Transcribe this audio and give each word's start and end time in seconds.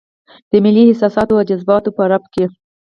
د 0.49 0.51
ملي 0.63 0.83
احساساتو 0.87 1.37
او 1.39 1.47
جذباتو 1.49 1.95
په 1.97 2.03
رپ 2.11 2.23
کې. 2.33 2.45